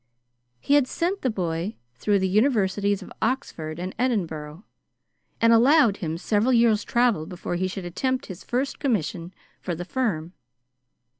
[0.59, 4.63] He had sent the boy through the universities of Oxford and Edinburgh,
[5.39, 9.85] and allowed him several years' travel before he should attempt his first commission for the
[9.85, 10.33] firm.